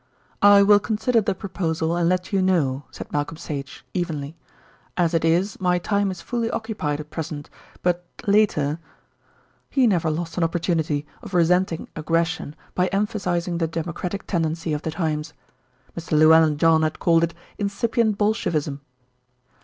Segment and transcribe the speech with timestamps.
[0.41, 4.35] "I will consider the proposal and let you know," said Malcolm Sage, evenly.
[4.97, 7.51] "As it is, my time is fully occupied at present;
[7.83, 8.79] but later"
[9.77, 14.89] He never lost an opportunity of resenting aggression by emphasising the democratic tendency of the
[14.89, 15.35] times.
[15.95, 16.17] Mr.
[16.17, 18.81] Llewellyn John had called it "incipient Bolshevism."